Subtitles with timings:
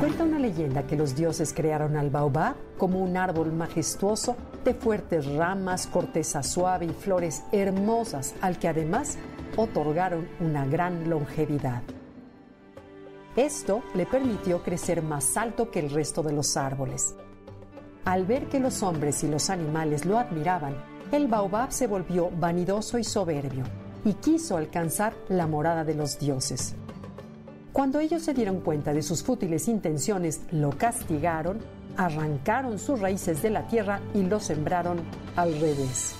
[0.00, 4.34] Cuenta una leyenda que los dioses crearon al baobab como un árbol majestuoso
[4.64, 9.18] de fuertes ramas, corteza suave y flores hermosas, al que además
[9.58, 11.82] otorgaron una gran longevidad.
[13.36, 17.14] Esto le permitió crecer más alto que el resto de los árboles.
[18.06, 22.96] Al ver que los hombres y los animales lo admiraban, el baobab se volvió vanidoso
[22.96, 23.64] y soberbio
[24.06, 26.74] y quiso alcanzar la morada de los dioses.
[27.72, 31.58] Cuando ellos se dieron cuenta de sus fútiles intenciones, lo castigaron,
[31.96, 35.00] arrancaron sus raíces de la tierra y lo sembraron
[35.36, 36.16] al revés.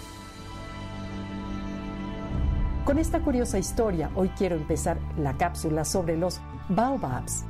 [2.85, 7.45] Con esta curiosa historia, hoy quiero empezar la cápsula sobre los baobabs.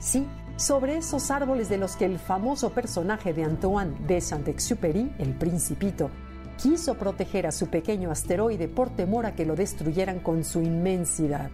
[0.00, 5.34] Sí, sobre esos árboles de los que el famoso personaje de Antoine de Saint-Exupéry, el
[5.34, 6.10] Principito,
[6.56, 11.50] quiso proteger a su pequeño asteroide por temor a que lo destruyeran con su inmensidad.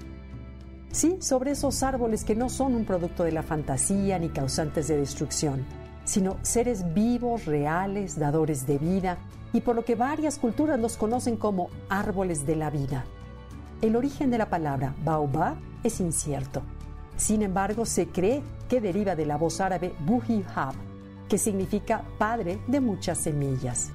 [0.92, 4.98] Sí, sobre esos árboles que no son un producto de la fantasía ni causantes de
[4.98, 5.64] destrucción,
[6.04, 9.16] sino seres vivos, reales, dadores de vida,
[9.54, 13.04] y por lo que varias culturas los conocen como árboles de la vida.
[13.80, 16.62] El origen de la palabra baobab es incierto.
[17.16, 20.74] Sin embargo, se cree que deriva de la voz árabe buhihab,
[21.26, 23.90] que significa padre de muchas semillas.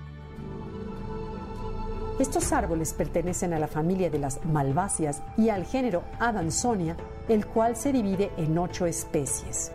[2.19, 7.75] Estos árboles pertenecen a la familia de las malváceas y al género Adansonia, el cual
[7.75, 9.71] se divide en ocho especies.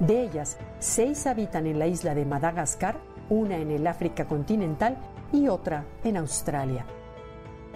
[0.00, 4.96] De ellas, seis habitan en la isla de Madagascar, una en el África continental
[5.32, 6.84] y otra en Australia.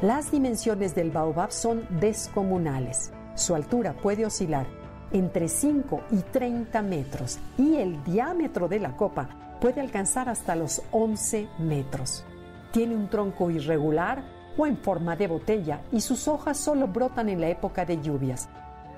[0.00, 3.12] Las dimensiones del baobab son descomunales.
[3.36, 4.66] Su altura puede oscilar
[5.12, 9.28] entre 5 y 30 metros y el diámetro de la copa
[9.60, 12.24] puede alcanzar hasta los 11 metros.
[12.72, 14.22] Tiene un tronco irregular
[14.56, 18.48] o en forma de botella y sus hojas solo brotan en la época de lluvias.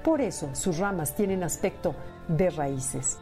[0.03, 1.95] Por eso sus ramas tienen aspecto
[2.29, 3.19] de raíces.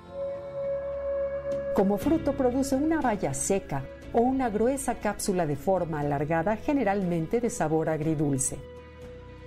[1.74, 3.82] Como fruto produce una baya seca
[4.12, 8.58] o una gruesa cápsula de forma alargada generalmente de sabor agridulce.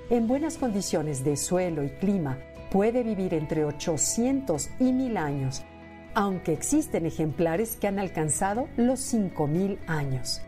[0.10, 2.40] En buenas condiciones de suelo y clima
[2.72, 5.64] puede vivir entre 800 y 1000 años,
[6.16, 10.42] aunque existen ejemplares que han alcanzado los 5000 años.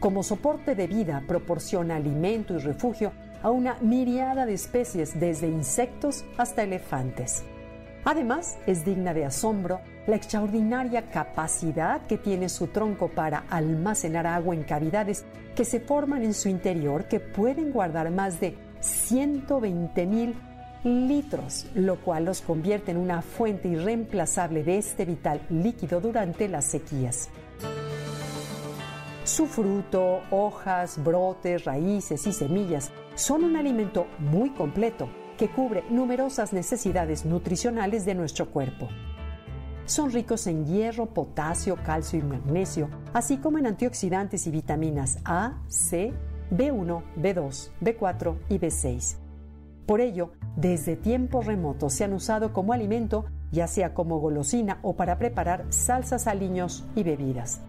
[0.00, 3.12] Como soporte de vida proporciona alimento y refugio
[3.42, 7.44] a una miriada de especies desde insectos hasta elefantes.
[8.04, 14.54] Además, es digna de asombro la extraordinaria capacidad que tiene su tronco para almacenar agua
[14.54, 15.24] en cavidades
[15.54, 20.34] que se forman en su interior que pueden guardar más de 120 mil
[20.84, 26.66] litros, lo cual los convierte en una fuente irreemplazable de este vital líquido durante las
[26.66, 27.30] sequías.
[29.24, 35.08] Su fruto, hojas, brotes, raíces y semillas son un alimento muy completo
[35.38, 38.90] que cubre numerosas necesidades nutricionales de nuestro cuerpo.
[39.86, 45.54] Son ricos en hierro, potasio, calcio y magnesio, así como en antioxidantes y vitaminas A,
[45.68, 46.12] C,
[46.50, 49.16] B1, B2, B4 y B6.
[49.86, 54.96] Por ello, desde tiempos remotos se han usado como alimento, ya sea como golosina o
[54.96, 57.62] para preparar salsas, aliños y bebidas.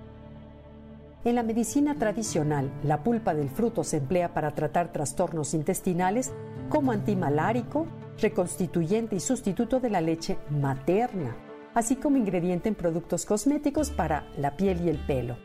[1.26, 6.32] En la medicina tradicional, la pulpa del fruto se emplea para tratar trastornos intestinales
[6.70, 7.88] como antimalárico,
[8.22, 11.36] reconstituyente y sustituto de la leche materna,
[11.74, 15.36] así como ingrediente en productos cosméticos para la piel y el pelo.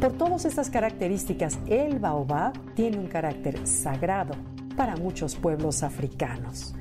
[0.00, 4.34] Por todas estas características, el baobab tiene un carácter sagrado
[4.76, 6.76] para muchos pueblos africanos.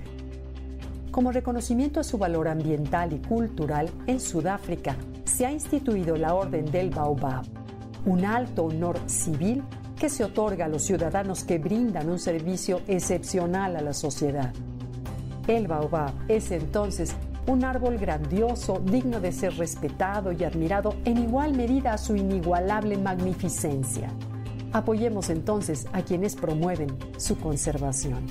[1.11, 6.65] Como reconocimiento a su valor ambiental y cultural, en Sudáfrica se ha instituido la Orden
[6.65, 7.43] del Baobab,
[8.05, 9.61] un alto honor civil
[9.99, 14.53] que se otorga a los ciudadanos que brindan un servicio excepcional a la sociedad.
[15.47, 17.13] El baobab es entonces
[17.45, 22.97] un árbol grandioso, digno de ser respetado y admirado en igual medida a su inigualable
[22.97, 24.09] magnificencia.
[24.71, 28.25] Apoyemos entonces a quienes promueven su conservación.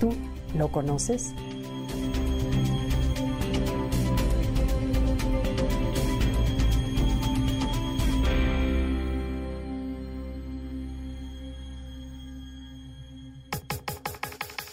[0.00, 0.08] ¿Tú
[0.56, 1.34] lo conoces?